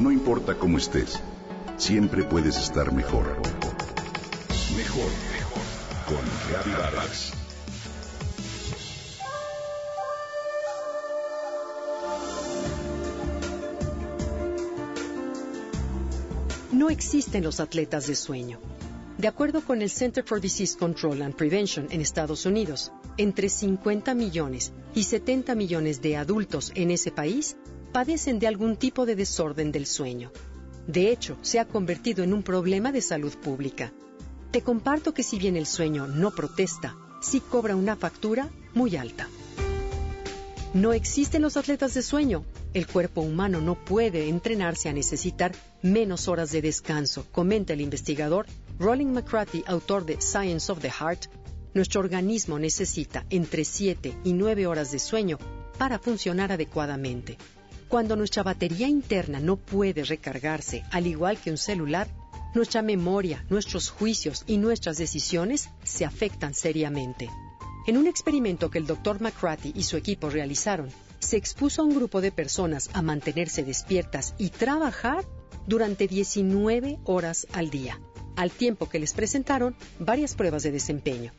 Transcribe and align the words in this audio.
No 0.00 0.12
importa 0.12 0.54
cómo 0.54 0.78
estés, 0.78 1.18
siempre 1.76 2.22
puedes 2.22 2.56
estar 2.56 2.92
mejor. 2.92 3.24
Mejor, 4.76 5.10
mejor. 5.32 5.62
Con 6.06 6.24
Reavivadas. 6.48 7.32
No 16.70 16.90
existen 16.90 17.42
los 17.42 17.58
atletas 17.58 18.06
de 18.06 18.14
sueño. 18.14 18.60
De 19.16 19.26
acuerdo 19.26 19.62
con 19.62 19.82
el 19.82 19.90
Center 19.90 20.22
for 20.22 20.40
Disease 20.40 20.78
Control 20.78 21.22
and 21.22 21.34
Prevention 21.34 21.88
en 21.90 22.00
Estados 22.00 22.46
Unidos, 22.46 22.92
entre 23.16 23.48
50 23.48 24.14
millones 24.14 24.70
y 24.94 25.02
70 25.02 25.56
millones 25.56 26.00
de 26.00 26.16
adultos 26.16 26.70
en 26.76 26.92
ese 26.92 27.10
país 27.10 27.56
padecen 27.88 28.38
de 28.38 28.46
algún 28.46 28.76
tipo 28.76 29.06
de 29.06 29.16
desorden 29.16 29.72
del 29.72 29.86
sueño. 29.86 30.30
De 30.86 31.10
hecho, 31.10 31.36
se 31.42 31.58
ha 31.58 31.66
convertido 31.66 32.24
en 32.24 32.32
un 32.32 32.42
problema 32.42 32.92
de 32.92 33.02
salud 33.02 33.34
pública. 33.36 33.92
Te 34.50 34.62
comparto 34.62 35.12
que 35.12 35.22
si 35.22 35.38
bien 35.38 35.56
el 35.56 35.66
sueño 35.66 36.06
no 36.06 36.30
protesta, 36.34 36.96
sí 37.20 37.40
cobra 37.40 37.76
una 37.76 37.96
factura 37.96 38.48
muy 38.74 38.96
alta. 38.96 39.28
No 40.74 40.92
existen 40.92 41.42
los 41.42 41.56
atletas 41.56 41.94
de 41.94 42.02
sueño. 42.02 42.44
El 42.74 42.86
cuerpo 42.86 43.22
humano 43.22 43.60
no 43.60 43.74
puede 43.74 44.28
entrenarse 44.28 44.88
a 44.88 44.92
necesitar 44.92 45.52
menos 45.82 46.28
horas 46.28 46.52
de 46.52 46.60
descanso, 46.60 47.24
comenta 47.32 47.72
el 47.72 47.80
investigador 47.80 48.46
Rolling 48.78 49.06
McCarthy, 49.06 49.64
autor 49.66 50.04
de 50.04 50.20
Science 50.20 50.70
of 50.70 50.80
the 50.80 50.90
Heart. 50.90 51.26
Nuestro 51.74 52.00
organismo 52.00 52.58
necesita 52.58 53.24
entre 53.30 53.64
7 53.64 54.14
y 54.24 54.32
9 54.34 54.66
horas 54.66 54.92
de 54.92 54.98
sueño 54.98 55.38
para 55.78 55.98
funcionar 55.98 56.52
adecuadamente. 56.52 57.38
Cuando 57.88 58.16
nuestra 58.16 58.42
batería 58.42 58.86
interna 58.86 59.40
no 59.40 59.56
puede 59.56 60.04
recargarse, 60.04 60.84
al 60.90 61.06
igual 61.06 61.38
que 61.38 61.50
un 61.50 61.56
celular, 61.56 62.06
nuestra 62.54 62.82
memoria, 62.82 63.46
nuestros 63.48 63.88
juicios 63.88 64.44
y 64.46 64.58
nuestras 64.58 64.98
decisiones 64.98 65.70
se 65.84 66.04
afectan 66.04 66.52
seriamente. 66.52 67.30
En 67.86 67.96
un 67.96 68.06
experimento 68.06 68.70
que 68.70 68.76
el 68.76 68.86
Dr. 68.86 69.22
McCarthy 69.22 69.72
y 69.74 69.84
su 69.84 69.96
equipo 69.96 70.28
realizaron, 70.28 70.90
se 71.18 71.38
expuso 71.38 71.80
a 71.80 71.86
un 71.86 71.94
grupo 71.94 72.20
de 72.20 72.30
personas 72.30 72.90
a 72.92 73.00
mantenerse 73.00 73.64
despiertas 73.64 74.34
y 74.36 74.50
trabajar 74.50 75.24
durante 75.66 76.06
19 76.06 76.98
horas 77.04 77.46
al 77.54 77.70
día, 77.70 77.98
al 78.36 78.50
tiempo 78.50 78.90
que 78.90 78.98
les 78.98 79.14
presentaron 79.14 79.74
varias 79.98 80.34
pruebas 80.34 80.62
de 80.62 80.72
desempeño. 80.72 81.32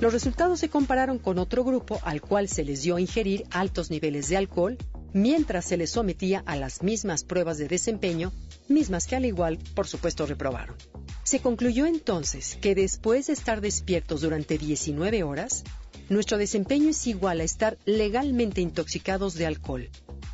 Los 0.00 0.12
resultados 0.12 0.58
se 0.58 0.68
compararon 0.68 1.18
con 1.18 1.38
otro 1.38 1.62
grupo 1.62 2.00
al 2.02 2.20
cual 2.20 2.48
se 2.48 2.64
les 2.64 2.82
dio 2.82 2.96
a 2.96 3.00
ingerir 3.00 3.44
altos 3.52 3.90
niveles 3.90 4.28
de 4.28 4.36
alcohol 4.36 4.76
mientras 5.14 5.64
se 5.64 5.78
les 5.78 5.90
sometía 5.90 6.42
a 6.44 6.56
las 6.56 6.82
mismas 6.82 7.24
pruebas 7.24 7.56
de 7.56 7.68
desempeño, 7.68 8.32
mismas 8.68 9.06
que 9.06 9.16
al 9.16 9.24
igual, 9.24 9.58
por 9.74 9.86
supuesto, 9.86 10.26
reprobaron. 10.26 10.76
Se 11.22 11.40
concluyó 11.40 11.86
entonces 11.86 12.58
que 12.60 12.74
después 12.74 13.28
de 13.28 13.32
estar 13.32 13.62
despiertos 13.62 14.20
durante 14.20 14.58
19 14.58 15.22
horas, 15.22 15.64
nuestro 16.10 16.36
desempeño 16.36 16.90
es 16.90 17.06
igual 17.06 17.40
a 17.40 17.44
estar 17.44 17.78
legalmente 17.86 18.60
intoxicados 18.60 19.34
de 19.34 19.46
alcohol. 19.46 19.88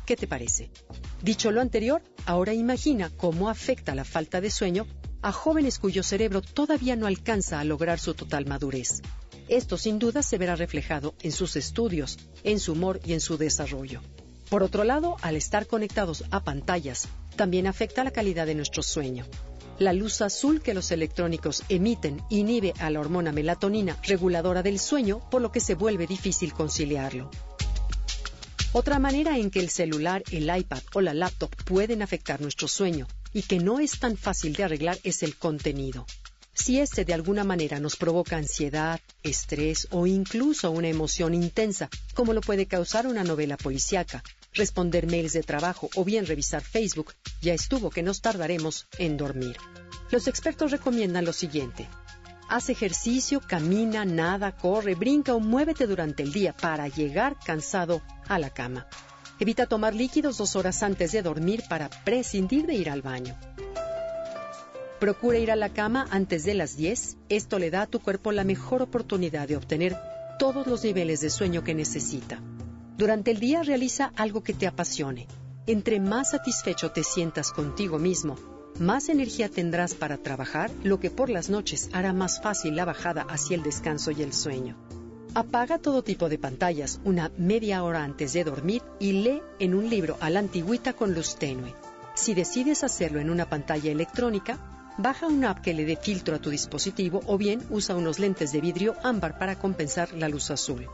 ¿Qué 0.05 0.17
te 0.17 0.27
parece? 0.27 0.71
Dicho 1.21 1.51
lo 1.51 1.61
anterior, 1.61 2.01
ahora 2.25 2.53
imagina 2.53 3.09
cómo 3.15 3.49
afecta 3.49 3.95
la 3.95 4.03
falta 4.03 4.41
de 4.41 4.49
sueño 4.49 4.87
a 5.21 5.31
jóvenes 5.31 5.77
cuyo 5.77 6.01
cerebro 6.01 6.41
todavía 6.41 6.95
no 6.95 7.05
alcanza 7.05 7.59
a 7.59 7.63
lograr 7.63 7.99
su 7.99 8.15
total 8.15 8.47
madurez. 8.47 9.01
Esto 9.47 9.77
sin 9.77 9.99
duda 9.99 10.23
se 10.23 10.39
verá 10.39 10.55
reflejado 10.55 11.13
en 11.21 11.31
sus 11.31 11.55
estudios, 11.55 12.17
en 12.43 12.59
su 12.59 12.71
humor 12.71 12.99
y 13.05 13.13
en 13.13 13.21
su 13.21 13.37
desarrollo. 13.37 14.01
Por 14.51 14.63
otro 14.63 14.83
lado, 14.83 15.15
al 15.21 15.37
estar 15.37 15.65
conectados 15.65 16.25
a 16.29 16.43
pantallas, 16.43 17.07
también 17.37 17.67
afecta 17.67 18.03
la 18.03 18.11
calidad 18.11 18.45
de 18.45 18.53
nuestro 18.53 18.83
sueño. 18.83 19.25
La 19.79 19.93
luz 19.93 20.21
azul 20.21 20.61
que 20.61 20.73
los 20.73 20.91
electrónicos 20.91 21.63
emiten 21.69 22.21
inhibe 22.29 22.73
a 22.79 22.89
la 22.89 22.99
hormona 22.99 23.31
melatonina, 23.31 23.97
reguladora 24.03 24.61
del 24.61 24.77
sueño, 24.77 25.21
por 25.31 25.41
lo 25.41 25.53
que 25.53 25.61
se 25.61 25.75
vuelve 25.75 26.05
difícil 26.05 26.51
conciliarlo. 26.51 27.31
Otra 28.73 28.99
manera 28.99 29.37
en 29.37 29.51
que 29.51 29.61
el 29.61 29.69
celular, 29.69 30.21
el 30.31 30.53
iPad 30.53 30.83
o 30.95 30.99
la 30.99 31.13
laptop 31.13 31.55
pueden 31.63 32.01
afectar 32.01 32.41
nuestro 32.41 32.67
sueño 32.67 33.07
y 33.31 33.43
que 33.43 33.59
no 33.59 33.79
es 33.79 34.01
tan 34.01 34.17
fácil 34.17 34.51
de 34.51 34.65
arreglar 34.65 34.97
es 35.05 35.23
el 35.23 35.37
contenido. 35.37 36.05
Si 36.53 36.77
este 36.77 37.05
de 37.05 37.13
alguna 37.13 37.45
manera 37.45 37.79
nos 37.79 37.95
provoca 37.95 38.35
ansiedad, 38.35 38.99
estrés 39.23 39.87
o 39.91 40.07
incluso 40.07 40.71
una 40.71 40.89
emoción 40.89 41.33
intensa, 41.33 41.89
como 42.13 42.33
lo 42.33 42.41
puede 42.41 42.65
causar 42.65 43.07
una 43.07 43.23
novela 43.23 43.55
policíaca, 43.55 44.21
responder 44.53 45.07
mails 45.07 45.33
de 45.33 45.43
trabajo 45.43 45.89
o 45.95 46.03
bien 46.03 46.25
revisar 46.25 46.61
Facebook, 46.61 47.13
ya 47.41 47.53
estuvo 47.53 47.89
que 47.89 48.03
nos 48.03 48.21
tardaremos 48.21 48.87
en 48.97 49.17
dormir. 49.17 49.57
Los 50.11 50.27
expertos 50.27 50.71
recomiendan 50.71 51.25
lo 51.25 51.33
siguiente. 51.33 51.87
Haz 52.49 52.69
ejercicio, 52.69 53.39
camina, 53.39 54.03
nada, 54.03 54.51
corre, 54.51 54.95
brinca 54.95 55.33
o 55.33 55.39
muévete 55.39 55.87
durante 55.87 56.21
el 56.21 56.33
día 56.33 56.53
para 56.53 56.89
llegar 56.89 57.37
cansado 57.45 58.01
a 58.27 58.37
la 58.39 58.49
cama. 58.49 58.87
Evita 59.39 59.67
tomar 59.67 59.95
líquidos 59.95 60.37
dos 60.37 60.55
horas 60.55 60.83
antes 60.83 61.13
de 61.13 61.21
dormir 61.21 61.63
para 61.69 61.89
prescindir 61.89 62.65
de 62.65 62.75
ir 62.75 62.89
al 62.89 63.01
baño. 63.01 63.37
Procura 64.99 65.39
ir 65.39 65.49
a 65.49 65.55
la 65.55 65.69
cama 65.69 66.05
antes 66.11 66.43
de 66.43 66.53
las 66.53 66.75
10. 66.77 67.17
Esto 67.29 67.57
le 67.57 67.71
da 67.71 67.83
a 67.83 67.87
tu 67.87 68.01
cuerpo 68.01 68.31
la 68.31 68.43
mejor 68.43 68.83
oportunidad 68.83 69.47
de 69.47 69.55
obtener 69.55 69.97
todos 70.37 70.67
los 70.67 70.83
niveles 70.83 71.21
de 71.21 71.29
sueño 71.29 71.63
que 71.63 71.73
necesita. 71.73 72.39
Durante 72.97 73.31
el 73.31 73.39
día 73.39 73.63
realiza 73.63 74.11
algo 74.15 74.43
que 74.43 74.53
te 74.53 74.67
apasione. 74.67 75.27
Entre 75.67 75.99
más 75.99 76.31
satisfecho 76.31 76.91
te 76.91 77.03
sientas 77.03 77.51
contigo 77.51 77.99
mismo, 77.99 78.35
más 78.79 79.09
energía 79.09 79.49
tendrás 79.49 79.93
para 79.93 80.17
trabajar, 80.17 80.71
lo 80.83 80.99
que 80.99 81.11
por 81.11 81.29
las 81.29 81.49
noches 81.49 81.89
hará 81.93 82.13
más 82.13 82.41
fácil 82.41 82.75
la 82.75 82.85
bajada 82.85 83.23
hacia 83.23 83.55
el 83.55 83.63
descanso 83.63 84.11
y 84.11 84.23
el 84.23 84.33
sueño. 84.33 84.75
Apaga 85.33 85.77
todo 85.77 86.03
tipo 86.03 86.29
de 86.29 86.37
pantallas 86.37 86.99
una 87.05 87.31
media 87.37 87.83
hora 87.83 88.03
antes 88.03 88.33
de 88.33 88.43
dormir 88.43 88.81
y 88.99 89.13
lee 89.13 89.41
en 89.59 89.75
un 89.75 89.89
libro 89.89 90.17
a 90.19 90.29
la 90.29 90.39
antigüita 90.39 90.93
con 90.93 91.13
luz 91.13 91.35
tenue. 91.37 91.73
Si 92.15 92.33
decides 92.33 92.83
hacerlo 92.83 93.19
en 93.19 93.29
una 93.29 93.49
pantalla 93.49 93.91
electrónica, 93.91 94.57
baja 94.97 95.27
una 95.27 95.51
app 95.51 95.61
que 95.61 95.73
le 95.73 95.85
dé 95.85 95.95
filtro 95.95 96.35
a 96.35 96.39
tu 96.39 96.49
dispositivo 96.49 97.21
o 97.27 97.37
bien 97.37 97.61
usa 97.69 97.95
unos 97.95 98.19
lentes 98.19 98.51
de 98.51 98.61
vidrio 98.61 98.95
ámbar 99.03 99.37
para 99.37 99.57
compensar 99.57 100.11
la 100.13 100.27
luz 100.27 100.51
azul. 100.51 100.87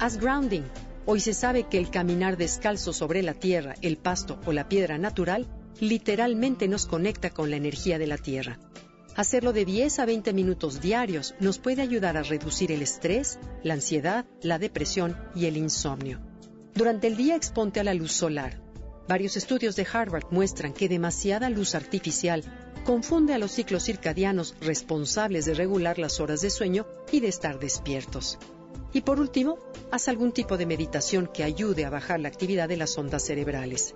Haz 0.00 0.16
grounding. 0.18 0.62
Hoy 1.06 1.18
se 1.18 1.34
sabe 1.34 1.64
que 1.64 1.76
el 1.76 1.90
caminar 1.90 2.36
descalzo 2.36 2.92
sobre 2.92 3.20
la 3.20 3.34
tierra, 3.34 3.74
el 3.82 3.96
pasto 3.96 4.38
o 4.46 4.52
la 4.52 4.68
piedra 4.68 4.96
natural 4.96 5.48
literalmente 5.80 6.68
nos 6.68 6.86
conecta 6.86 7.30
con 7.30 7.50
la 7.50 7.56
energía 7.56 7.98
de 7.98 8.06
la 8.06 8.16
tierra. 8.16 8.60
Hacerlo 9.16 9.52
de 9.52 9.64
10 9.64 9.98
a 9.98 10.06
20 10.06 10.32
minutos 10.32 10.80
diarios 10.80 11.34
nos 11.40 11.58
puede 11.58 11.82
ayudar 11.82 12.16
a 12.16 12.22
reducir 12.22 12.70
el 12.70 12.82
estrés, 12.82 13.40
la 13.64 13.74
ansiedad, 13.74 14.24
la 14.40 14.60
depresión 14.60 15.16
y 15.34 15.46
el 15.46 15.56
insomnio. 15.56 16.20
Durante 16.74 17.08
el 17.08 17.16
día 17.16 17.34
exponte 17.34 17.80
a 17.80 17.84
la 17.84 17.94
luz 17.94 18.12
solar. 18.12 18.62
Varios 19.08 19.36
estudios 19.36 19.74
de 19.74 19.86
Harvard 19.92 20.26
muestran 20.30 20.74
que 20.74 20.88
demasiada 20.88 21.50
luz 21.50 21.74
artificial 21.74 22.44
confunde 22.84 23.34
a 23.34 23.38
los 23.38 23.50
ciclos 23.50 23.82
circadianos 23.82 24.54
responsables 24.60 25.44
de 25.44 25.54
regular 25.54 25.98
las 25.98 26.20
horas 26.20 26.40
de 26.40 26.50
sueño 26.50 26.86
y 27.10 27.18
de 27.18 27.26
estar 27.26 27.58
despiertos. 27.58 28.38
Y 28.92 29.02
por 29.02 29.20
último, 29.20 29.58
haz 29.90 30.08
algún 30.08 30.32
tipo 30.32 30.56
de 30.56 30.66
meditación 30.66 31.28
que 31.32 31.44
ayude 31.44 31.84
a 31.84 31.90
bajar 31.90 32.20
la 32.20 32.28
actividad 32.28 32.68
de 32.68 32.76
las 32.76 32.96
ondas 32.96 33.22
cerebrales. 33.24 33.94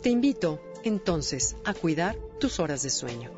Te 0.00 0.10
invito, 0.10 0.60
entonces, 0.84 1.56
a 1.64 1.74
cuidar 1.74 2.16
tus 2.38 2.60
horas 2.60 2.82
de 2.82 2.90
sueño. 2.90 3.30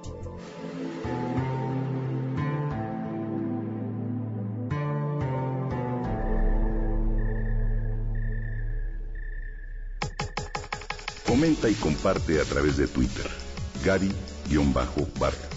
Comenta 11.27 11.69
y 11.69 11.75
comparte 11.75 12.41
a 12.41 12.45
través 12.45 12.77
de 12.77 12.87
Twitter. 12.87 13.27
Gary-Vargas. 13.85 15.55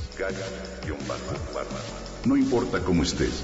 No 2.25 2.35
importa 2.35 2.83
cómo 2.83 3.03
estés 3.03 3.43